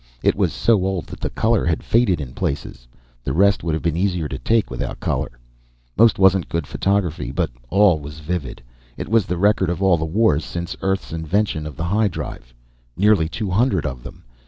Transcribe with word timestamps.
It 0.23 0.33
was 0.33 0.51
so 0.51 0.83
old 0.83 1.05
that 1.05 1.19
the 1.19 1.29
color 1.29 1.63
had 1.63 1.83
faded 1.83 2.19
in 2.19 2.33
places. 2.33 2.87
The 3.23 3.33
rest 3.33 3.63
would 3.63 3.75
have 3.75 3.83
been 3.83 3.95
easier 3.95 4.27
to 4.29 4.39
take 4.39 4.71
without 4.71 4.99
color. 4.99 5.33
Most 5.95 6.17
wasn't 6.17 6.49
good 6.49 6.65
photography, 6.65 7.29
but 7.31 7.51
all 7.69 7.99
was 7.99 8.17
vivid. 8.19 8.63
It 8.97 9.09
was 9.09 9.27
the 9.27 9.37
record 9.37 9.69
of 9.69 9.83
all 9.83 9.97
the 9.97 10.03
wars 10.05 10.43
since 10.43 10.75
Earth's 10.81 11.13
invention 11.13 11.67
of 11.67 11.75
the 11.75 11.83
high 11.83 12.07
drive 12.07 12.51
nearly 12.97 13.29
two 13.29 13.51
hundred 13.51 13.85
of 13.85 14.01
them. 14.01 14.23